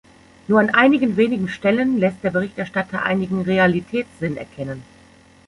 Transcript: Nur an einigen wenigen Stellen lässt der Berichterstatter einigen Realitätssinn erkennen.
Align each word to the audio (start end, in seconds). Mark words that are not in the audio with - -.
Nur 0.47 0.59
an 0.59 0.71
einigen 0.71 1.15
wenigen 1.15 1.47
Stellen 1.47 1.99
lässt 1.99 2.23
der 2.23 2.31
Berichterstatter 2.31 3.03
einigen 3.03 3.43
Realitätssinn 3.43 4.35
erkennen. 4.35 4.81